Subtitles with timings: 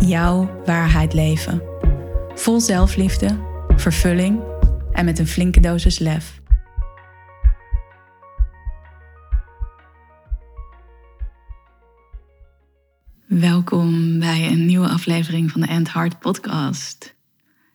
[0.00, 1.62] Jouw waarheid leven.
[2.34, 3.38] Vol zelfliefde,
[3.76, 4.42] vervulling
[4.92, 6.40] en met een flinke dosis lef.
[13.26, 17.14] Welkom bij een nieuwe aflevering van de End Heart podcast.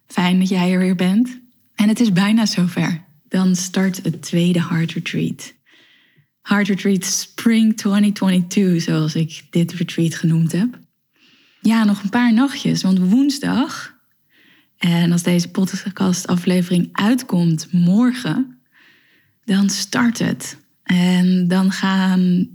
[0.08, 1.42] Fijn dat jij er weer bent.
[1.76, 3.04] En het is bijna zover.
[3.28, 5.54] Dan start het tweede Heart Retreat.
[6.42, 10.81] Heart Retreat Spring 2022, zoals ik dit retreat genoemd heb.
[11.62, 13.94] Ja, nog een paar nachtjes, want woensdag,
[14.78, 18.60] en als deze podcastaflevering uitkomt morgen,
[19.46, 20.58] dan start het.
[20.84, 22.50] En dan gaan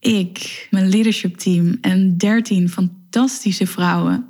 [0.00, 4.26] ik, mijn leadership team en 13 fantastische vrouwen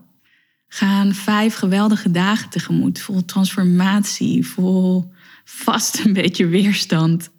[0.69, 3.01] gaan vijf geweldige dagen tegemoet.
[3.01, 5.13] Vol transformatie, vol
[5.45, 7.31] vast een beetje weerstand.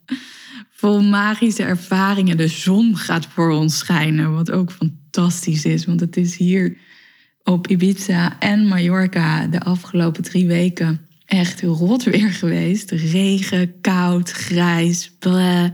[0.72, 2.38] Vol magische ervaringen.
[2.38, 4.98] De zon gaat voor ons schijnen, wat ook fantastisch
[5.66, 5.86] is.
[5.86, 6.78] Want het is hier
[7.44, 12.92] op Ibiza en Mallorca de afgelopen drie weken echt rot weer geweest.
[12.92, 15.70] Regen, koud, grijs, bleh,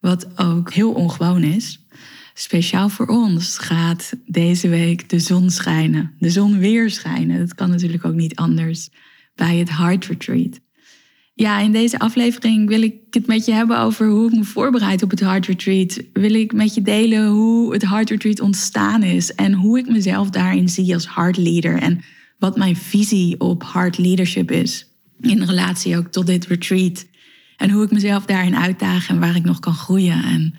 [0.00, 1.86] wat ook heel ongewoon is.
[2.34, 6.12] Speciaal voor ons gaat deze week de zon schijnen.
[6.18, 7.38] De zon weer schijnen.
[7.38, 8.88] Dat kan natuurlijk ook niet anders
[9.34, 10.60] bij het Heart Retreat.
[11.42, 15.02] Ja, in deze aflevering wil ik het met je hebben over hoe ik me voorbereid
[15.02, 16.00] op het Heart Retreat.
[16.12, 20.30] Wil ik met je delen hoe het Heart Retreat ontstaan is en hoe ik mezelf
[20.30, 22.00] daarin zie als heart leader en
[22.38, 24.86] wat mijn visie op heart leadership is.
[25.20, 27.06] In relatie ook tot dit retreat.
[27.56, 30.54] En hoe ik mezelf daarin uitdaag en waar ik nog kan groeien en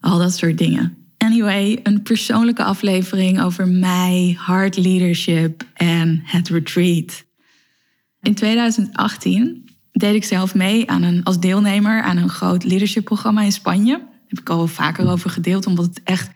[0.00, 0.96] al dat soort dingen.
[1.18, 7.24] Anyway, een persoonlijke aflevering over mij, heart leadership en het retreat.
[8.20, 13.42] In 2018 deed ik zelf mee aan een, als deelnemer aan een groot leadership programma
[13.42, 13.96] in Spanje.
[13.96, 16.30] Daar heb ik al vaker over gedeeld, omdat het echt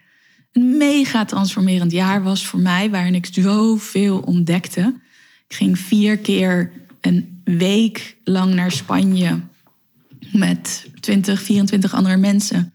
[0.52, 4.94] een mega transformerend jaar was voor mij, waarin ik zoveel ontdekte.
[5.48, 9.40] Ik ging vier keer een week lang naar Spanje
[10.32, 12.72] met 20, 24 andere mensen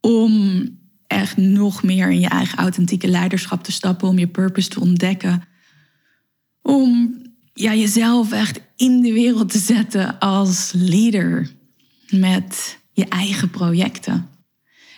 [0.00, 0.64] om
[1.06, 5.42] echt nog meer in je eigen authentieke leiderschap te stappen, om je purpose te ontdekken.
[6.62, 7.16] Om
[7.52, 11.50] ja, jezelf echt in de wereld te zetten als leader
[12.10, 14.28] met je eigen projecten.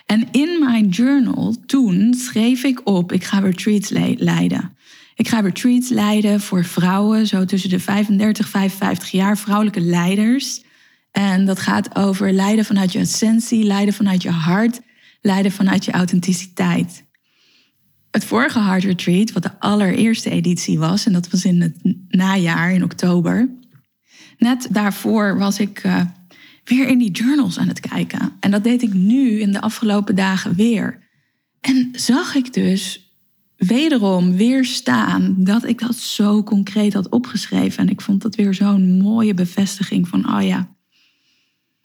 [0.07, 4.77] En in mijn journal toen schreef ik op, ik ga retreats leiden.
[5.15, 10.63] Ik ga retreats leiden voor vrouwen, zo tussen de 35 en 55 jaar, vrouwelijke leiders.
[11.11, 14.81] En dat gaat over leiden vanuit je essentie, leiden vanuit je hart,
[15.21, 17.05] leiden vanuit je authenticiteit.
[18.11, 22.73] Het vorige Heart Retreat, wat de allereerste editie was, en dat was in het najaar,
[22.73, 23.49] in oktober.
[24.39, 26.01] Net daarvoor was ik uh,
[26.65, 28.33] weer in die journals aan het kijken.
[28.41, 31.05] En dat deed ik nu in de afgelopen dagen weer.
[31.61, 33.11] En zag ik dus
[33.57, 37.79] wederom weer staan dat ik dat zo concreet had opgeschreven.
[37.79, 40.77] En ik vond dat weer zo'n mooie bevestiging van, oh ja,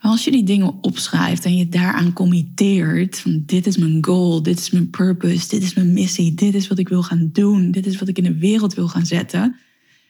[0.02, 4.60] als je die dingen opschrijft en je daaraan committeert, van dit is mijn goal, dit
[4.60, 7.86] is mijn purpose, dit is mijn missie, dit is wat ik wil gaan doen, dit
[7.86, 9.56] is wat ik in de wereld wil gaan zetten.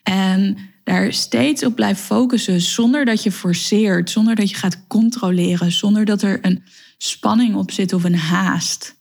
[0.03, 5.71] En daar steeds op blijft focussen zonder dat je forceert, zonder dat je gaat controleren,
[5.71, 6.63] zonder dat er een
[6.97, 8.95] spanning op zit of een haast,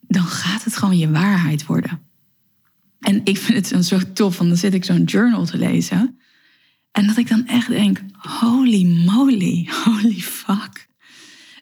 [0.00, 2.00] dan gaat het gewoon je waarheid worden.
[3.00, 6.18] En ik vind het zo tof, want dan zit ik zo'n journal te lezen.
[6.92, 10.86] En dat ik dan echt denk, holy moly, holy fuck.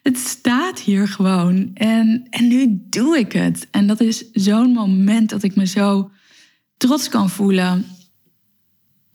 [0.03, 3.68] Het staat hier gewoon en, en nu doe ik het.
[3.70, 6.10] En dat is zo'n moment dat ik me zo
[6.77, 7.84] trots kan voelen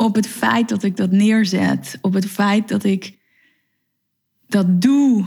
[0.02, 1.98] op het feit dat ik dat neerzet.
[2.02, 3.18] Op het feit dat ik
[4.48, 5.26] dat doe.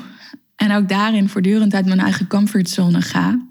[0.56, 3.46] En ook daarin voortdurend uit mijn eigen comfortzone ga.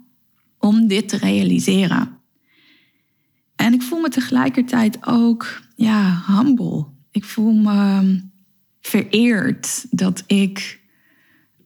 [0.58, 2.18] Om dit te realiseren.
[3.56, 8.20] En ik voel me tegelijkertijd ook, ja, humble ik voel me
[8.80, 10.80] vereerd dat ik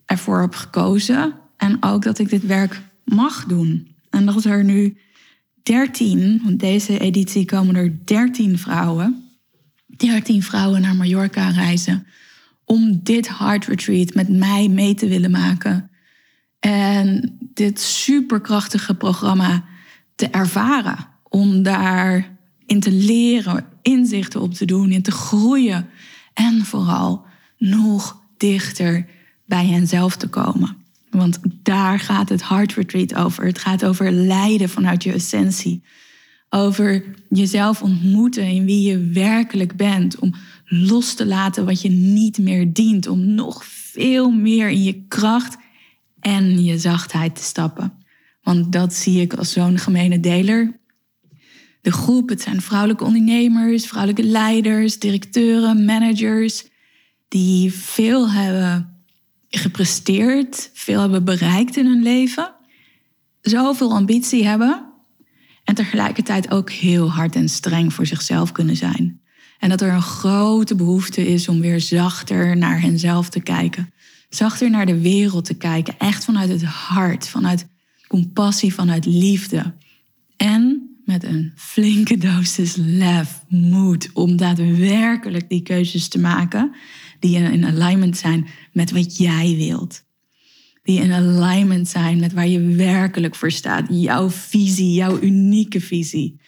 [0.04, 3.96] ervoor heb gekozen en ook dat ik dit werk mag doen.
[4.10, 4.96] En dat er nu
[5.62, 9.27] 13, want deze editie komen er 13 vrouwen,
[9.98, 12.06] 13 vrouwen naar Mallorca reizen
[12.64, 15.90] om dit Heart Retreat met mij mee te willen maken.
[16.60, 19.64] En dit superkrachtige programma
[20.14, 20.96] te ervaren
[21.28, 25.88] om daarin te leren, inzichten op te doen, in te groeien
[26.34, 27.24] en vooral
[27.58, 29.06] nog dichter
[29.44, 30.76] bij henzelf te komen.
[31.10, 33.44] Want daar gaat het Heart Retreat over.
[33.44, 35.82] Het gaat over lijden vanuit je essentie.
[36.50, 40.18] Over jezelf ontmoeten in wie je werkelijk bent.
[40.18, 40.34] Om
[40.64, 43.06] los te laten wat je niet meer dient.
[43.06, 45.56] Om nog veel meer in je kracht
[46.20, 47.92] en je zachtheid te stappen.
[48.42, 50.80] Want dat zie ik als zo'n gemene deler.
[51.80, 56.66] De groep, het zijn vrouwelijke ondernemers, vrouwelijke leiders, directeuren, managers,
[57.28, 59.02] die veel hebben
[59.48, 62.54] gepresteerd, veel hebben bereikt in hun leven,
[63.40, 64.87] zoveel ambitie hebben
[65.68, 69.20] en tegelijkertijd ook heel hard en streng voor zichzelf kunnen zijn.
[69.58, 73.92] En dat er een grote behoefte is om weer zachter naar henzelf te kijken.
[74.28, 75.94] Zachter naar de wereld te kijken.
[75.98, 77.68] Echt vanuit het hart, vanuit
[78.06, 79.74] compassie, vanuit liefde.
[80.36, 86.74] En met een flinke dosis lef, moed om daadwerkelijk die keuzes te maken
[87.20, 90.06] die in alignment zijn met wat jij wilt.
[90.88, 93.86] Die in alignment zijn met waar je werkelijk voor staat.
[93.90, 96.40] Jouw visie, jouw unieke visie.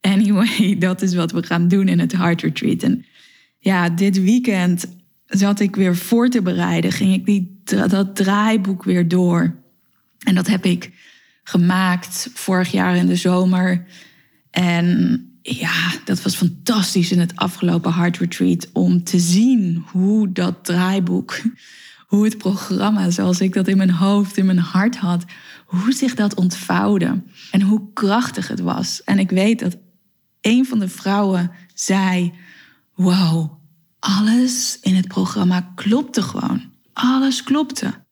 [0.00, 2.82] Anyway, dat is wat we gaan doen in het Heart Retreat.
[2.82, 3.04] En
[3.58, 4.86] ja, dit weekend
[5.26, 6.92] zat ik weer voor te bereiden.
[6.92, 9.56] Ging ik die, dat draaiboek weer door.
[10.18, 10.90] En dat heb ik
[11.42, 13.86] gemaakt vorig jaar in de zomer.
[14.50, 20.64] En ja, dat was fantastisch in het afgelopen Heart Retreat om te zien hoe dat
[20.64, 21.40] draaiboek,
[22.10, 25.24] hoe het programma zoals ik dat in mijn hoofd, in mijn hart had,
[25.66, 29.04] hoe zich dat ontvouwde en hoe krachtig het was.
[29.04, 29.76] En ik weet dat
[30.40, 32.32] een van de vrouwen zei:
[32.94, 33.52] Wow,
[33.98, 36.62] alles in het programma klopte gewoon.
[36.92, 38.04] Alles klopte.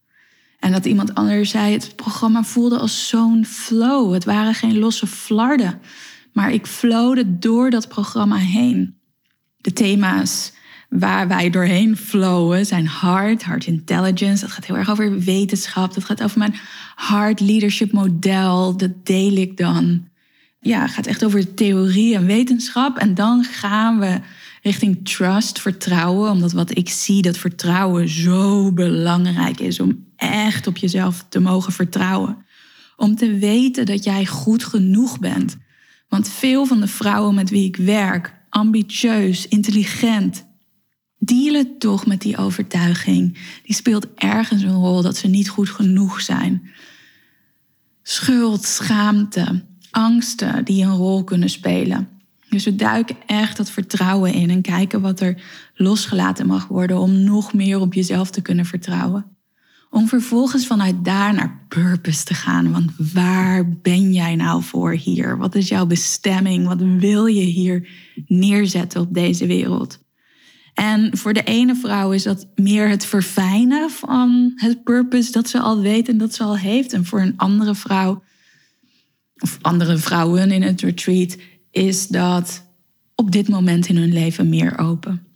[0.58, 4.12] En dat iemand anders zei: Het programma voelde als zo'n flow.
[4.12, 5.80] Het waren geen losse flarden.
[6.32, 8.98] Maar ik flowde door dat programma heen.
[9.56, 10.52] De thema's
[10.88, 14.40] waar wij doorheen flowen zijn hard, hard intelligence.
[14.40, 15.94] Dat gaat heel erg over wetenschap.
[15.94, 16.54] Dat gaat over mijn
[16.94, 18.76] hard leadership model.
[18.76, 20.08] Dat deel ik dan.
[20.60, 22.96] Ja, het gaat echt over theorie en wetenschap.
[22.96, 24.20] En dan gaan we
[24.62, 26.30] richting trust, vertrouwen.
[26.30, 29.80] Omdat wat ik zie, dat vertrouwen zo belangrijk is.
[29.80, 32.36] Om echt op jezelf te mogen vertrouwen.
[32.96, 35.56] Om te weten dat jij goed genoeg bent.
[36.08, 40.46] Want veel van de vrouwen met wie ik werk, ambitieus, intelligent,
[41.18, 43.38] dealen toch met die overtuiging.
[43.62, 46.70] Die speelt ergens een rol dat ze niet goed genoeg zijn.
[48.02, 52.08] Schuld, schaamte, angsten die een rol kunnen spelen.
[52.48, 55.42] Dus we duiken echt dat vertrouwen in en kijken wat er
[55.74, 59.36] losgelaten mag worden om nog meer op jezelf te kunnen vertrouwen.
[59.90, 62.72] Om vervolgens vanuit daar naar purpose te gaan.
[62.72, 65.38] Want waar ben jij nou voor hier?
[65.38, 66.66] Wat is jouw bestemming?
[66.66, 67.88] Wat wil je hier
[68.26, 69.98] neerzetten op deze wereld?
[70.78, 75.60] En voor de ene vrouw is dat meer het verfijnen van het purpose dat ze
[75.60, 76.92] al weet en dat ze al heeft.
[76.92, 78.22] En voor een andere vrouw,
[79.38, 81.36] of andere vrouwen in het retreat,
[81.70, 82.64] is dat
[83.14, 85.26] op dit moment in hun leven meer open.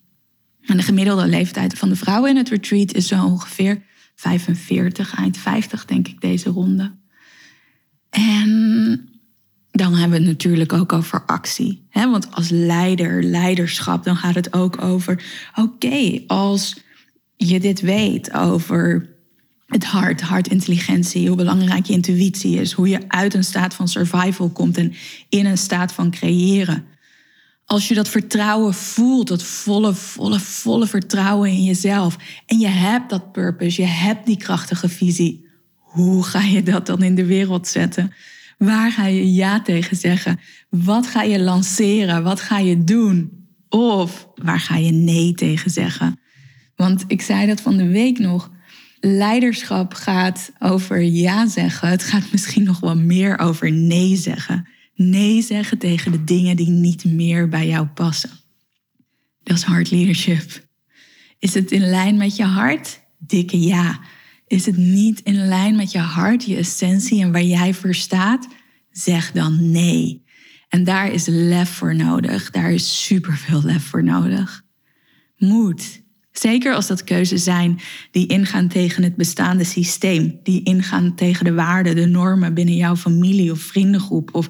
[0.63, 3.83] En de gemiddelde leeftijd van de vrouwen in het retreat is zo ongeveer
[4.15, 6.93] 45, eind 50 denk ik deze ronde.
[8.11, 8.52] En
[9.83, 11.87] dan hebben we het natuurlijk ook over actie.
[11.89, 12.11] Hè?
[12.11, 15.25] Want als leider, leiderschap, dan gaat het ook over...
[15.55, 16.77] oké, als
[17.37, 19.11] je dit weet over
[19.67, 21.29] het hart, hartintelligentie...
[21.29, 22.73] hoe belangrijk je intuïtie is...
[22.73, 24.95] hoe je uit een staat van survival komt en
[25.29, 26.85] in een staat van creëren...
[27.67, 32.17] Als je dat vertrouwen voelt, dat volle, volle, volle vertrouwen in jezelf.
[32.47, 35.47] En je hebt dat purpose, je hebt die krachtige visie.
[35.77, 38.13] Hoe ga je dat dan in de wereld zetten?
[38.65, 40.41] Waar ga je ja tegen zeggen?
[40.69, 42.23] Wat ga je lanceren?
[42.23, 43.47] Wat ga je doen?
[43.69, 46.21] Of waar ga je nee tegen zeggen?
[46.77, 48.51] Want ik zei dat van de week nog.
[49.01, 51.89] Leiderschap gaat over ja zeggen.
[51.89, 56.69] Het gaat misschien nog wel meer over nee zeggen nee zeggen tegen de dingen die
[56.69, 58.31] niet meer bij jou passen.
[59.43, 60.67] Dat is hard leadership.
[61.39, 63.01] Is het in lijn met je hart?
[63.19, 64.01] Dikke ja.
[64.53, 68.49] Is het niet in lijn met je hart, je essentie en waar jij voor staat?
[68.91, 70.25] Zeg dan nee.
[70.69, 72.51] En daar is lef voor nodig.
[72.51, 74.63] Daar is superveel lef voor nodig.
[75.37, 76.03] Moed.
[76.33, 77.81] Zeker als dat keuzes zijn
[78.11, 82.97] die ingaan tegen het bestaande systeem, die ingaan tegen de waarden, de normen binnen jouw
[82.97, 84.49] familie of vriendengroep of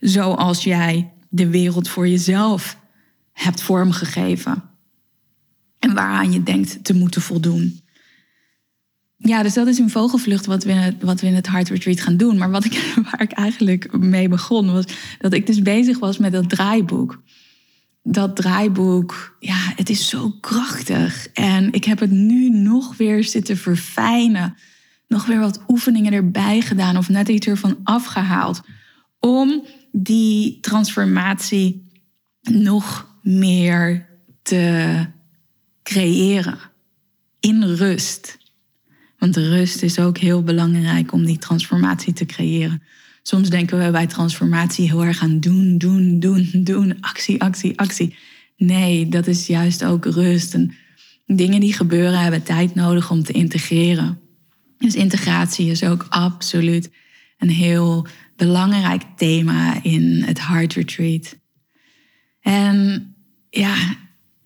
[0.00, 2.78] zoals jij de wereld voor jezelf
[3.32, 4.62] hebt vormgegeven
[5.78, 7.86] en waaraan je denkt te moeten voldoen.
[9.18, 12.16] Ja, dus dat is een vogelvlucht wat we, wat we in het Heart Retreat gaan
[12.16, 12.38] doen.
[12.38, 14.84] Maar wat ik, waar ik eigenlijk mee begon, was
[15.18, 17.22] dat ik dus bezig was met dat draaiboek.
[18.02, 21.28] Dat draaiboek, ja, het is zo krachtig.
[21.32, 24.56] En ik heb het nu nog weer zitten verfijnen.
[25.08, 28.60] Nog weer wat oefeningen erbij gedaan of net iets ervan afgehaald.
[29.20, 31.86] Om die transformatie
[32.40, 34.08] nog meer
[34.42, 35.06] te
[35.82, 36.58] creëren.
[37.40, 38.38] In rust.
[39.18, 42.82] Want rust is ook heel belangrijk om die transformatie te creëren.
[43.22, 48.16] Soms denken we bij transformatie heel erg aan doen, doen, doen, doen, actie, actie, actie.
[48.56, 50.54] Nee, dat is juist ook rust.
[50.54, 50.74] En
[51.26, 54.20] dingen die gebeuren hebben tijd nodig om te integreren.
[54.78, 56.90] Dus integratie is ook absoluut
[57.38, 58.06] een heel
[58.36, 61.36] belangrijk thema in het Heart Retreat.
[62.40, 63.06] En
[63.50, 63.76] ja,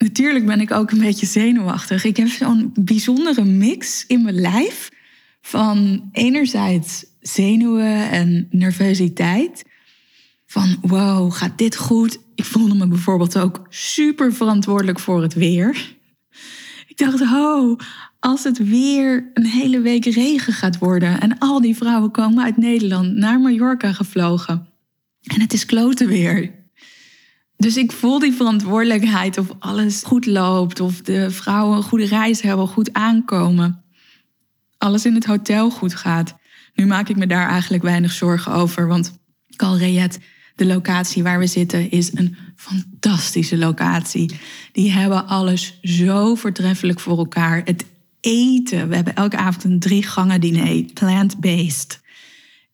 [0.02, 2.04] natuurlijk ben ik ook een beetje zenuwachtig.
[2.04, 4.90] Ik heb zo'n bijzondere mix in mijn lijf
[5.40, 9.64] van enerzijds zenuwen en nervositeit.
[10.47, 12.18] Van wow, gaat dit goed?
[12.35, 15.97] Ik voelde me bijvoorbeeld ook super verantwoordelijk voor het weer.
[16.87, 17.78] Ik dacht, oh,
[18.21, 22.56] als het weer een hele week regen gaat worden en al die vrouwen komen uit
[22.56, 24.66] Nederland naar Mallorca gevlogen
[25.23, 26.62] en het is klote weer.
[27.62, 32.40] Dus ik voel die verantwoordelijkheid of alles goed loopt, of de vrouwen een goede reis
[32.40, 33.83] hebben, goed aankomen.
[34.78, 36.35] Alles in het hotel goed gaat.
[36.75, 39.19] Nu maak ik me daar eigenlijk weinig zorgen over, want
[39.57, 40.19] Calreet,
[40.57, 44.40] de locatie waar we zitten, is een fantastische locatie.
[44.73, 47.62] Die hebben alles zo voortreffelijk voor elkaar.
[47.64, 47.85] Het
[48.21, 52.00] eten, we hebben elke avond een drie gangen diner, plant-based.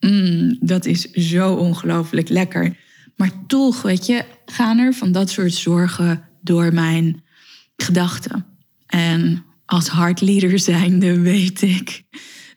[0.01, 2.77] Mm, dat is zo ongelooflijk lekker.
[3.19, 7.23] Maar toch, weet je, gaan er van dat soort zorgen door mijn
[7.77, 8.47] gedachten.
[8.87, 12.03] En als hartleader zijnde weet ik,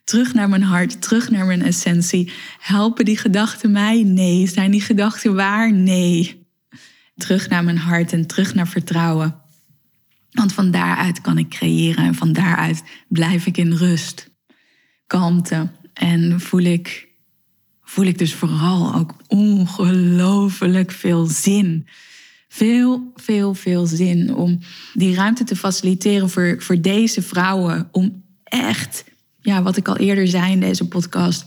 [0.04, 2.32] terug naar mijn hart, terug naar mijn essentie.
[2.60, 4.04] Helpen die gedachten mij?
[4.04, 4.48] Nee.
[4.48, 5.74] Zijn die gedachten waar?
[5.74, 6.48] Nee.
[7.16, 9.42] Terug naar mijn hart en terug naar vertrouwen.
[10.32, 14.30] Want van daaruit kan ik creëren en van daaruit blijf ik in rust,
[15.08, 17.11] kalmte en voel ik
[17.92, 21.88] voel ik dus vooral ook ongelooflijk veel zin.
[22.48, 24.60] Veel, veel, veel zin om
[24.94, 27.90] die ruimte te faciliteren voor, voor deze vrouwen.
[27.92, 29.04] Om echt,
[29.42, 31.46] ja, wat ik al eerder zei in deze podcast,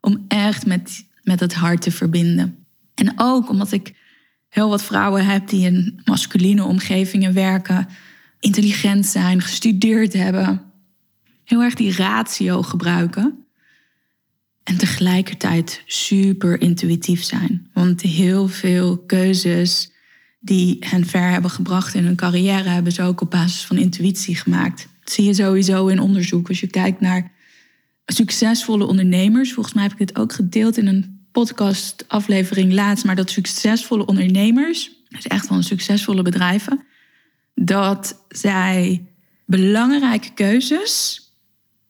[0.00, 2.66] om echt met, met het hart te verbinden.
[2.94, 3.94] En ook omdat ik
[4.48, 7.88] heel wat vrouwen heb die in masculine omgevingen werken,
[8.40, 10.62] intelligent zijn, gestudeerd hebben,
[11.44, 13.44] heel erg die ratio gebruiken.
[14.70, 17.68] En tegelijkertijd super intuïtief zijn.
[17.72, 19.92] Want heel veel keuzes
[20.40, 24.36] die hen ver hebben gebracht in hun carrière, hebben ze ook op basis van intuïtie
[24.36, 24.88] gemaakt.
[25.00, 26.48] Dat zie je sowieso in onderzoek.
[26.48, 27.32] Als je kijkt naar
[28.06, 33.30] succesvolle ondernemers, volgens mij heb ik dit ook gedeeld in een podcast-aflevering laatst, maar dat
[33.30, 36.84] succesvolle ondernemers, dus echt van succesvolle bedrijven,
[37.54, 39.06] dat zij
[39.46, 41.20] belangrijke keuzes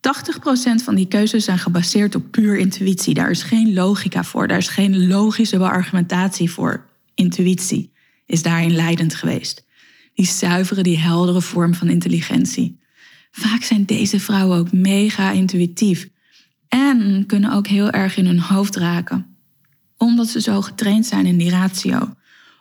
[0.01, 3.15] 80% van die keuzes zijn gebaseerd op puur intuïtie.
[3.15, 6.87] Daar is geen logica voor, daar is geen logische beargumentatie voor.
[7.15, 7.93] Intuïtie
[8.27, 9.65] is daarin leidend geweest.
[10.15, 12.79] Die zuivere, die heldere vorm van intelligentie.
[13.31, 16.09] Vaak zijn deze vrouwen ook mega intuïtief
[16.69, 19.37] en kunnen ook heel erg in hun hoofd raken,
[19.97, 22.15] omdat ze zo getraind zijn in die ratio,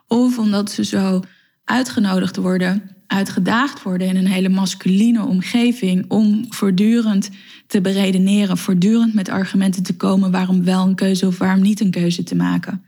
[0.08, 1.24] of omdat ze zo
[1.64, 7.30] uitgenodigd worden uitgedaagd worden in een hele masculine omgeving om voortdurend
[7.68, 11.92] te beredeneren, voortdurend met argumenten te komen waarom wel een keuze of waarom niet een
[11.92, 12.84] keuze te maken.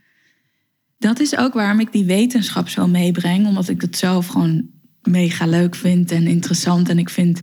[0.98, 4.68] Dat is ook waarom ik die wetenschap zo meebreng, omdat ik het zelf gewoon
[5.02, 7.40] mega leuk vind en interessant en ik vind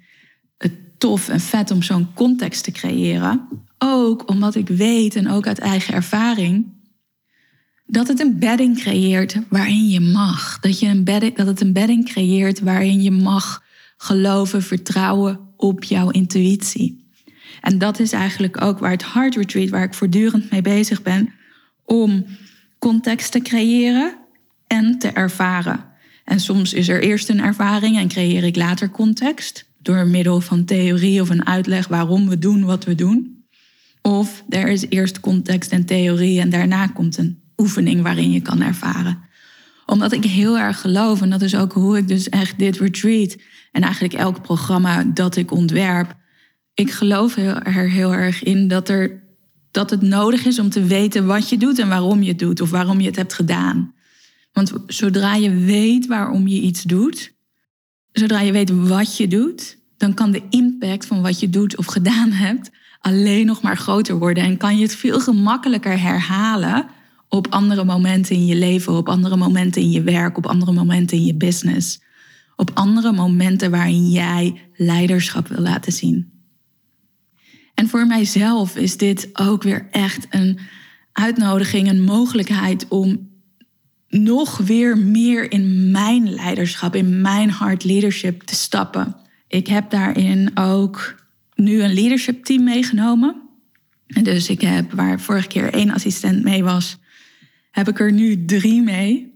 [0.57, 3.47] het tof en vet om zo'n context te creëren.
[3.77, 6.78] Ook omdat ik weet en ook uit eigen ervaring
[7.91, 10.59] dat het een bedding creëert waarin je mag.
[10.59, 13.63] Dat, je een bedding, dat het een bedding creëert waarin je mag
[13.97, 17.07] geloven, vertrouwen op jouw intuïtie.
[17.61, 21.33] En dat is eigenlijk ook waar het Heart Retreat, waar ik voortdurend mee bezig ben,
[21.85, 22.25] om
[22.79, 24.15] context te creëren
[24.67, 25.85] en te ervaren.
[26.25, 30.65] En soms is er eerst een ervaring en creëer ik later context door middel van
[30.65, 33.43] theorie of een uitleg waarom we doen wat we doen.
[34.01, 38.61] Of er is eerst context en theorie en daarna komt een oefening waarin je kan
[38.61, 39.27] ervaren.
[39.85, 43.37] Omdat ik heel erg geloof, en dat is ook hoe ik dus echt dit retreat
[43.71, 46.15] en eigenlijk elk programma dat ik ontwerp.
[46.73, 49.23] Ik geloof er heel erg in dat, er,
[49.71, 52.61] dat het nodig is om te weten wat je doet en waarom je het doet
[52.61, 53.93] of waarom je het hebt gedaan.
[54.51, 57.33] Want zodra je weet waarom je iets doet,
[58.11, 61.77] zodra je weet wat je doet, dan kan de impact impact van wat je doet
[61.77, 64.43] of gedaan hebt alleen nog maar groter worden.
[64.43, 66.85] En kan je het veel gemakkelijker herhalen
[67.29, 71.17] op andere momenten in je leven, op andere momenten in je werk, op andere momenten
[71.17, 72.01] in je business.
[72.55, 76.31] Op andere momenten waarin jij leiderschap wil laten zien.
[77.73, 80.59] En voor mijzelf is dit ook weer echt een
[81.11, 83.29] uitnodiging, een mogelijkheid om
[84.07, 89.15] nog weer meer in mijn leiderschap, in mijn hard leadership te stappen.
[89.47, 91.15] Ik heb daarin ook
[91.55, 93.41] nu een leadership team meegenomen.
[94.07, 96.97] En dus ik heb, waar vorige keer één assistent mee was,
[97.71, 99.33] heb ik er nu drie mee.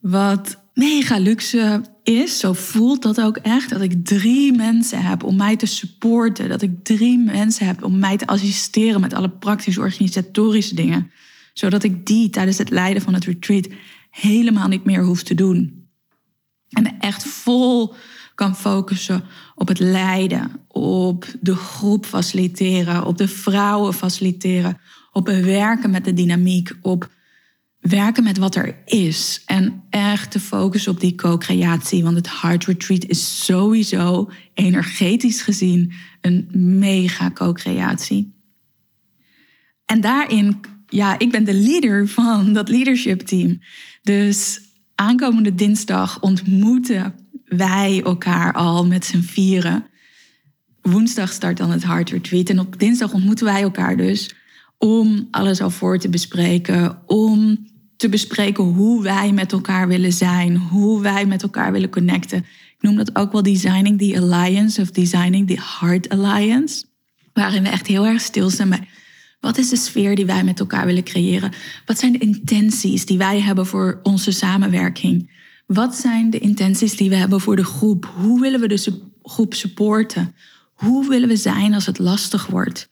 [0.00, 5.36] Wat mega luxe is, zo voelt dat ook echt, dat ik drie mensen heb om
[5.36, 6.48] mij te supporten.
[6.48, 11.10] Dat ik drie mensen heb om mij te assisteren met alle praktische organisatorische dingen.
[11.52, 13.68] Zodat ik die tijdens het leiden van het retreat
[14.10, 15.88] helemaal niet meer hoef te doen.
[16.68, 17.94] En echt vol
[18.34, 19.24] kan focussen
[19.54, 24.78] op het leiden, op de groep faciliteren, op de vrouwen faciliteren,
[25.12, 27.10] op werken met de dynamiek, op
[27.80, 29.42] werken met wat er is.
[29.46, 32.02] En echt te focussen op die co-creatie.
[32.02, 38.34] Want het Heart Retreat is sowieso energetisch gezien een mega co-creatie.
[39.84, 43.60] En daarin, ja, ik ben de leader van dat leadership team.
[44.02, 44.60] Dus
[44.94, 49.86] aankomende dinsdag ontmoeten wij elkaar al met z'n vieren.
[50.82, 52.48] Woensdag start dan het Heart Retreat.
[52.48, 54.34] En op dinsdag ontmoeten wij elkaar dus
[54.80, 56.98] om alles al voor te bespreken.
[57.06, 60.56] Om te bespreken hoe wij met elkaar willen zijn.
[60.56, 62.38] Hoe wij met elkaar willen connecten.
[62.38, 66.84] Ik noem dat ook wel Designing the Alliance of Designing the Heart Alliance.
[67.32, 68.88] Waarin we echt heel erg stilstaan bij
[69.40, 71.52] wat is de sfeer die wij met elkaar willen creëren?
[71.86, 75.30] Wat zijn de intenties die wij hebben voor onze samenwerking?
[75.66, 78.12] Wat zijn de intenties die we hebben voor de groep?
[78.16, 80.34] Hoe willen we de groep supporten?
[80.72, 82.89] Hoe willen we zijn als het lastig wordt?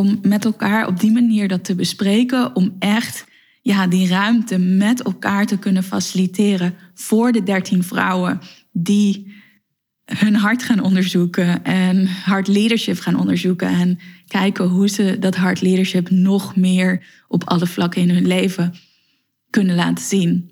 [0.00, 3.24] Om met elkaar op die manier dat te bespreken, om echt
[3.62, 8.40] ja, die ruimte met elkaar te kunnen faciliteren voor de dertien vrouwen
[8.72, 9.32] die
[10.04, 15.60] hun hart gaan onderzoeken en hard leadership gaan onderzoeken en kijken hoe ze dat hard
[15.60, 18.74] leadership nog meer op alle vlakken in hun leven
[19.50, 20.50] kunnen laten zien.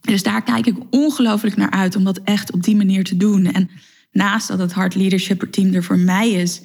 [0.00, 3.52] Dus daar kijk ik ongelooflijk naar uit om dat echt op die manier te doen.
[3.52, 3.70] En
[4.12, 6.62] naast dat het hard leadership team er voor mij is,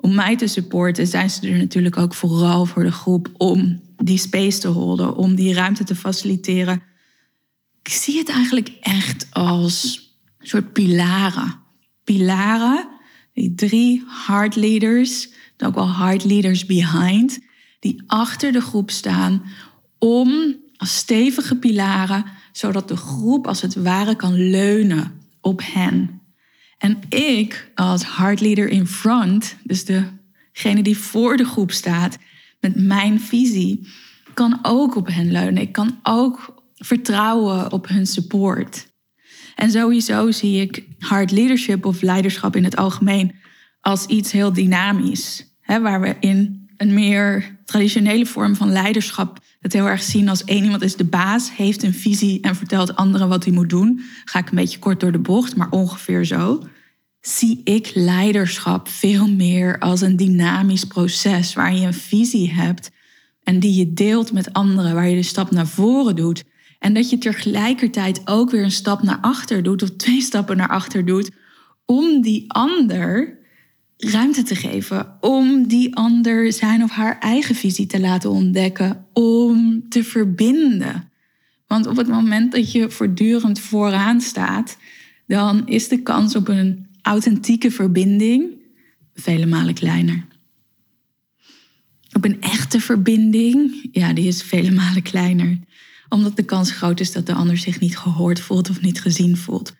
[0.00, 4.18] om mij te supporten, zijn ze er natuurlijk ook vooral voor de groep om die
[4.18, 6.82] space te houden, om die ruimte te faciliteren.
[7.82, 10.08] Ik zie het eigenlijk echt als
[10.38, 11.54] een soort pilaren.
[12.04, 12.88] Pilaren,
[13.32, 17.38] die drie hard leaders, ook wel hard leaders behind,
[17.78, 19.42] die achter de groep staan
[19.98, 26.19] om als stevige pilaren, zodat de groep als het ware kan leunen op hen.
[26.80, 32.18] En ik als hard leader in front, dus degene die voor de groep staat,
[32.60, 33.88] met mijn visie,
[34.34, 35.62] kan ook op hen leunen.
[35.62, 38.88] Ik kan ook vertrouwen op hun support.
[39.54, 43.34] En sowieso zie ik hard leadership of leiderschap in het algemeen
[43.80, 45.54] als iets heel dynamisch.
[45.60, 50.44] Hè, waar we in een meer traditionele vorm van leiderschap het heel erg zien als
[50.44, 54.00] één iemand is de baas, heeft een visie en vertelt anderen wat hij moet doen.
[54.24, 56.62] Ga ik een beetje kort door de bocht, maar ongeveer zo.
[57.20, 62.90] Zie ik leiderschap veel meer als een dynamisch proces waarin je een visie hebt
[63.42, 66.44] en die je deelt met anderen, waar je de stap naar voren doet.
[66.78, 70.68] En dat je tegelijkertijd ook weer een stap naar achter doet, of twee stappen naar
[70.68, 71.30] achter doet,
[71.84, 73.38] om die ander
[73.96, 75.16] ruimte te geven.
[75.20, 79.06] Om die ander zijn of haar eigen visie te laten ontdekken.
[79.12, 81.10] Om te verbinden.
[81.66, 84.76] Want op het moment dat je voortdurend vooraan staat,
[85.26, 88.52] dan is de kans op een authentieke verbinding
[89.14, 90.26] vele malen kleiner.
[92.12, 95.58] Op een echte verbinding, ja, die is vele malen kleiner.
[96.08, 99.36] Omdat de kans groot is dat de ander zich niet gehoord voelt of niet gezien
[99.36, 99.74] voelt.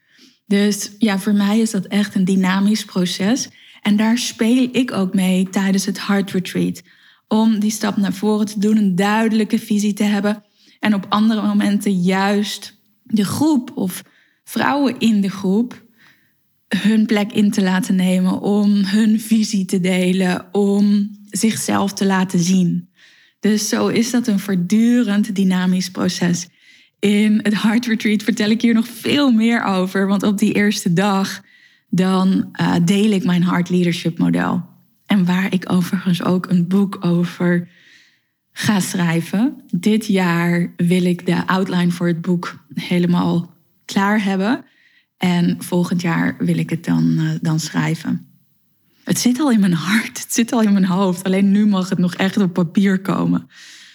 [0.46, 3.48] Dus ja, voor mij is dat echt een dynamisch proces.
[3.82, 6.82] En daar speel ik ook mee tijdens het Heart Retreat.
[7.28, 10.44] Om die stap naar voren te doen, een duidelijke visie te hebben.
[10.80, 14.02] En op andere momenten juist de groep of
[14.44, 15.88] vrouwen in de groep
[16.76, 18.40] hun plek in te laten nemen.
[18.40, 22.88] Om hun visie te delen, om zichzelf te laten zien.
[23.40, 26.48] Dus zo is dat een voortdurend dynamisch proces.
[26.98, 30.06] In het Heart Retreat vertel ik hier nog veel meer over.
[30.06, 31.42] Want op die eerste dag
[31.88, 34.62] dan uh, deel ik mijn Heart Leadership model.
[35.06, 37.68] En waar ik overigens ook een boek over
[38.52, 39.62] ga schrijven.
[39.70, 43.54] Dit jaar wil ik de outline voor het boek helemaal
[43.84, 44.64] klaar hebben.
[45.20, 48.26] En volgend jaar wil ik het dan, uh, dan schrijven.
[49.04, 51.24] Het zit al in mijn hart, het zit al in mijn hoofd.
[51.24, 53.46] Alleen nu mag het nog echt op papier komen.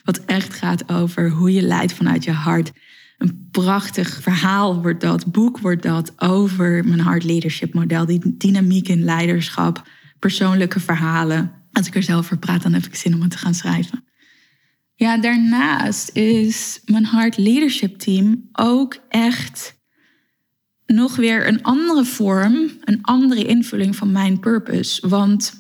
[0.03, 2.71] Wat echt gaat over hoe je leidt vanuit je hart.
[3.17, 8.05] Een prachtig verhaal wordt dat, boek wordt dat over mijn hart leadership model.
[8.05, 9.87] Die dynamiek in leiderschap,
[10.19, 11.51] persoonlijke verhalen.
[11.71, 14.03] Als ik er zelf over praat, dan heb ik zin om het te gaan schrijven.
[14.95, 19.75] Ja, daarnaast is mijn hart leadership team ook echt
[20.85, 25.07] nog weer een andere vorm, een andere invulling van mijn purpose.
[25.07, 25.53] Want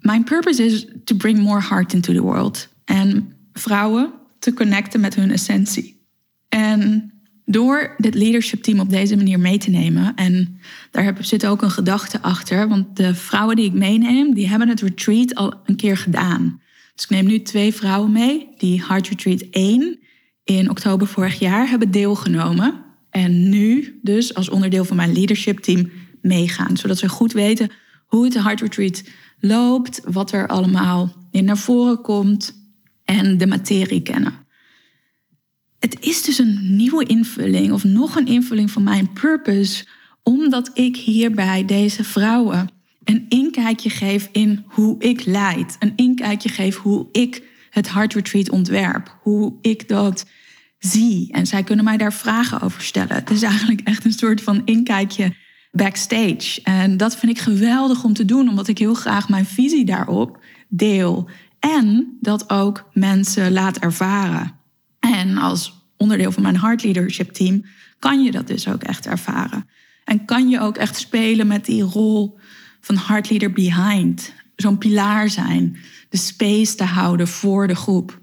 [0.00, 2.68] mijn purpose is to bring more heart into the world.
[2.84, 6.00] En vrouwen te connecten met hun essentie.
[6.48, 7.12] En
[7.44, 10.60] door dit leadership team op deze manier mee te nemen, en
[10.90, 14.80] daar zit ook een gedachte achter, want de vrouwen die ik meeneem, die hebben het
[14.80, 16.60] retreat al een keer gedaan.
[16.94, 19.98] Dus ik neem nu twee vrouwen mee die Heart Retreat 1
[20.44, 22.84] in oktober vorig jaar hebben deelgenomen.
[23.12, 26.76] En nu dus als onderdeel van mijn leadership team meegaan.
[26.76, 27.70] Zodat ze goed weten
[28.06, 29.02] hoe het Heart Retreat
[29.40, 32.54] loopt, wat er allemaal in naar voren komt
[33.04, 34.32] en de materie kennen.
[35.78, 39.86] Het is dus een nieuwe invulling of nog een invulling van mijn purpose,
[40.22, 42.70] omdat ik hierbij deze vrouwen
[43.04, 45.76] een inkijkje geef in hoe ik leid.
[45.78, 49.18] Een inkijkje geef hoe ik het Heart Retreat ontwerp.
[49.22, 50.26] Hoe ik dat
[50.84, 51.32] zie.
[51.32, 53.14] En zij kunnen mij daar vragen over stellen.
[53.14, 55.34] Het is eigenlijk echt een soort van inkijkje
[55.70, 56.60] backstage.
[56.62, 60.44] En dat vind ik geweldig om te doen, omdat ik heel graag mijn visie daarop
[60.68, 61.28] deel.
[61.58, 64.52] En dat ook mensen laat ervaren.
[65.00, 67.64] En als onderdeel van mijn Heart Leadership team
[67.98, 69.68] kan je dat dus ook echt ervaren.
[70.04, 72.38] En kan je ook echt spelen met die rol
[72.80, 74.32] van Heart Leader Behind.
[74.56, 75.76] Zo'n pilaar zijn.
[76.08, 78.21] De space te houden voor de groep.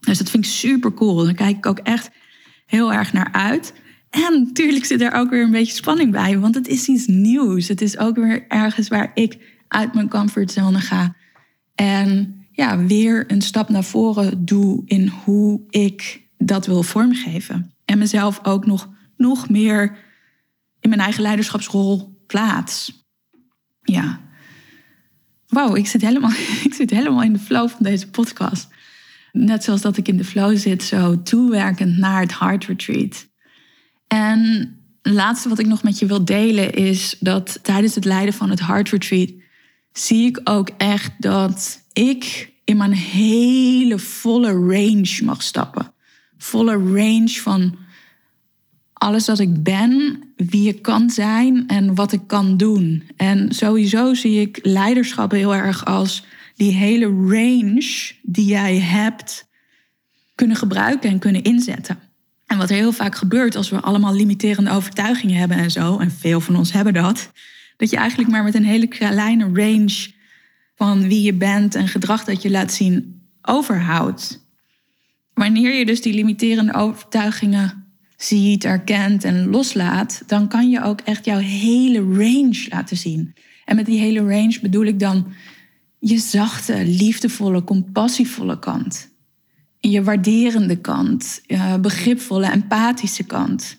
[0.00, 1.24] Dus dat vind ik super cool.
[1.24, 2.10] Daar kijk ik ook echt
[2.66, 3.72] heel erg naar uit.
[4.10, 7.68] En natuurlijk zit er ook weer een beetje spanning bij, want het is iets nieuws.
[7.68, 11.14] Het is ook weer ergens waar ik uit mijn comfortzone ga.
[11.74, 17.72] En ja, weer een stap naar voren doe in hoe ik dat wil vormgeven.
[17.84, 19.96] En mezelf ook nog, nog meer
[20.80, 23.06] in mijn eigen leiderschapsrol plaats.
[23.82, 24.20] Ja.
[25.46, 26.30] Wow, ik zit, helemaal,
[26.68, 28.68] ik zit helemaal in de flow van deze podcast.
[29.32, 33.28] Net zoals dat ik in de flow zit, zo toewerkend naar het Heart Retreat.
[34.06, 34.40] En
[35.02, 38.50] het laatste wat ik nog met je wil delen is dat tijdens het leiden van
[38.50, 39.30] het Heart Retreat
[39.92, 45.92] zie ik ook echt dat ik in mijn hele volle range mag stappen.
[46.38, 47.76] Volle range van
[48.92, 53.10] alles wat ik ben, wie ik kan zijn en wat ik kan doen.
[53.16, 56.24] En sowieso zie ik leiderschap heel erg als
[56.58, 59.48] die hele range die jij hebt
[60.34, 61.98] kunnen gebruiken en kunnen inzetten.
[62.46, 66.40] En wat heel vaak gebeurt als we allemaal limiterende overtuigingen hebben en zo, en veel
[66.40, 67.30] van ons hebben dat,
[67.76, 70.10] dat je eigenlijk maar met een hele kleine range
[70.74, 74.46] van wie je bent en gedrag dat je laat zien overhoudt.
[75.34, 81.24] Wanneer je dus die limiterende overtuigingen ziet, erkent en loslaat, dan kan je ook echt
[81.24, 83.34] jouw hele range laten zien.
[83.64, 85.32] En met die hele range bedoel ik dan
[85.98, 89.08] je zachte, liefdevolle, compassievolle kant.
[89.80, 93.78] Je waarderende kant, je begripvolle, empathische kant.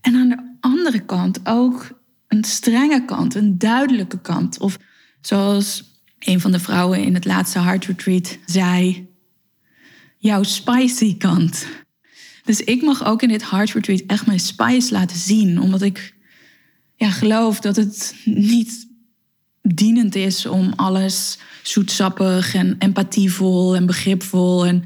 [0.00, 4.58] En aan de andere kant ook een strenge kant, een duidelijke kant.
[4.58, 4.78] Of
[5.20, 9.08] zoals een van de vrouwen in het laatste Heart Retreat zei,
[10.16, 11.66] jouw spicy kant.
[12.44, 16.14] Dus ik mag ook in dit Heart Retreat echt mijn spice laten zien, omdat ik
[16.96, 18.85] ja, geloof dat het niet
[19.74, 24.84] dienend is om alles zoetsappig en empathievol en begripvol en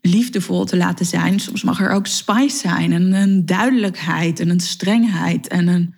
[0.00, 1.40] liefdevol te laten zijn.
[1.40, 5.94] Soms mag er ook spice zijn en een duidelijkheid en een strengheid en een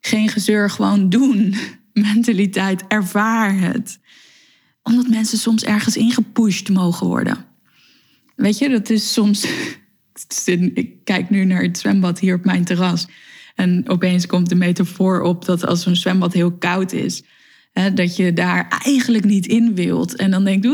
[0.00, 1.54] geen gezeur gewoon doen
[1.92, 2.84] mentaliteit.
[2.88, 3.98] Ervaar het.
[4.82, 7.44] Omdat mensen soms ergens ingepusht mogen worden.
[8.36, 9.46] Weet je, dat is soms.
[10.74, 13.06] Ik kijk nu naar het zwembad hier op mijn terras.
[13.54, 17.22] En opeens komt de metafoor op dat als een zwembad heel koud is,
[17.72, 20.16] hè, dat je daar eigenlijk niet in wilt.
[20.16, 20.66] En dan denkt,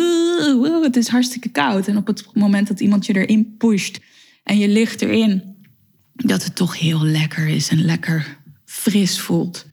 [0.82, 1.88] het is hartstikke koud.
[1.88, 4.00] En op het moment dat iemand je erin pusht
[4.42, 5.56] en je ligt erin,
[6.14, 9.66] dat het toch heel lekker is en lekker fris voelt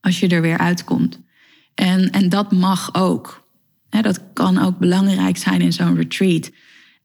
[0.00, 1.20] als je er weer uitkomt.
[1.74, 3.48] En, en dat mag ook.
[3.88, 6.50] dat kan ook belangrijk zijn in zo'n retreat.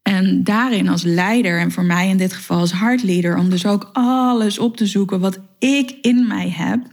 [0.02, 3.90] En daarin als leider, en voor mij in dit geval als hartleader, om dus ook
[3.94, 6.84] alles op te zoeken wat ik in mij heb.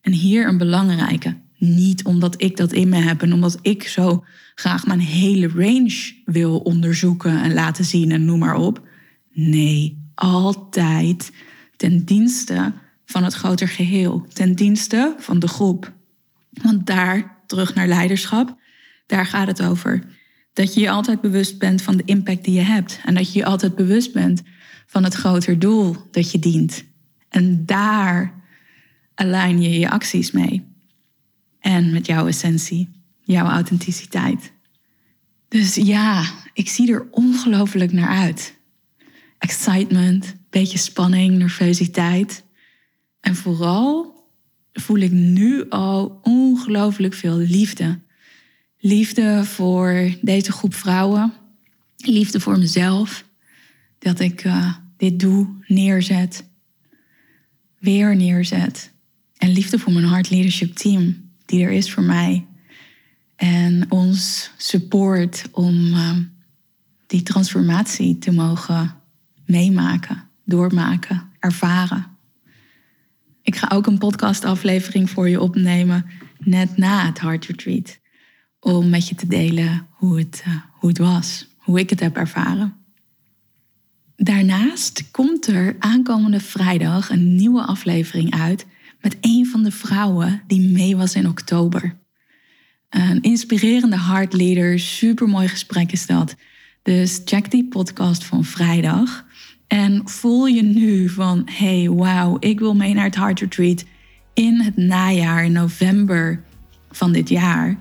[0.00, 1.36] En hier een belangrijke.
[1.64, 4.24] Niet omdat ik dat in me heb en omdat ik zo
[4.54, 8.86] graag mijn hele range wil onderzoeken en laten zien en noem maar op.
[9.32, 11.32] Nee, altijd
[11.76, 12.72] ten dienste
[13.04, 15.92] van het groter geheel, ten dienste van de groep.
[16.50, 18.56] Want daar terug naar leiderschap.
[19.06, 20.02] Daar gaat het over.
[20.52, 23.00] Dat je je altijd bewust bent van de impact die je hebt.
[23.04, 24.42] En dat je je altijd bewust bent
[24.86, 26.84] van het groter doel dat je dient.
[27.28, 28.34] En daar
[29.14, 30.73] align je je acties mee.
[31.64, 32.88] En met jouw essentie,
[33.22, 34.52] jouw authenticiteit.
[35.48, 38.54] Dus ja, ik zie er ongelooflijk naar uit.
[39.38, 42.44] Excitement, beetje spanning, nervositeit.
[43.20, 44.14] En vooral
[44.72, 48.00] voel ik nu al ongelooflijk veel liefde.
[48.78, 51.32] Liefde voor deze groep vrouwen.
[51.96, 53.24] Liefde voor mezelf.
[53.98, 56.44] Dat ik uh, dit doe, neerzet.
[57.78, 58.92] Weer neerzet.
[59.36, 62.46] En liefde voor mijn Heart Leadership Team, die er is voor mij.
[63.36, 66.16] En ons support om uh,
[67.06, 68.94] die transformatie te mogen
[69.46, 72.06] meemaken, doormaken, ervaren.
[73.42, 76.06] Ik ga ook een podcastaflevering voor je opnemen
[76.38, 77.98] net na het Heart Retreat.
[78.60, 82.16] Om met je te delen hoe het, uh, hoe het was, hoe ik het heb
[82.16, 82.74] ervaren.
[84.16, 88.66] Daarnaast komt er aankomende vrijdag een nieuwe aflevering uit
[89.04, 91.96] met een van de vrouwen die mee was in oktober.
[92.90, 96.34] Een inspirerende heartleader, supermooi gesprek is dat.
[96.82, 99.24] Dus check die podcast van vrijdag.
[99.66, 103.84] En voel je nu van, hey, wauw, ik wil mee naar het Heart Retreat
[104.34, 106.42] in het najaar, in november
[106.90, 107.78] van dit jaar.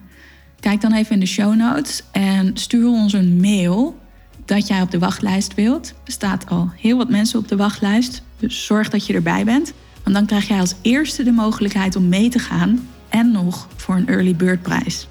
[0.59, 3.99] Kijk dan even in de show notes en stuur ons een mail
[4.45, 5.93] dat jij op de wachtlijst wilt.
[6.05, 9.73] Er staat al heel wat mensen op de wachtlijst, dus zorg dat je erbij bent.
[10.04, 13.96] Want dan krijg jij als eerste de mogelijkheid om mee te gaan en nog voor
[13.96, 15.08] een early bird prijs.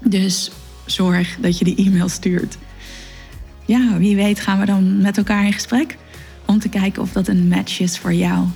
[0.00, 0.50] Dus
[0.86, 2.58] zorg dat je die e-mail stuurt
[3.64, 5.96] ja, wie weet gaan we dan met elkaar in gesprek
[6.46, 8.46] om te kijken of dat een match is voor jou.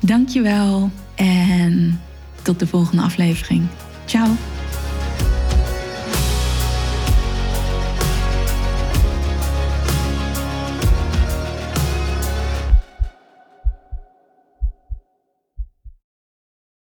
[0.00, 2.00] Dankjewel en
[2.42, 3.66] tot de volgende aflevering.
[4.04, 4.53] Ciao!